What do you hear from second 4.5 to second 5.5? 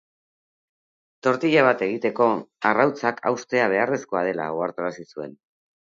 ohartarazi zuen.